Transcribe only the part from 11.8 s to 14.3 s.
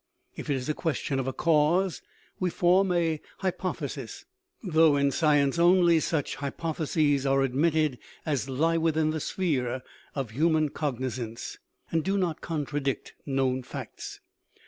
and do not contradict known facts.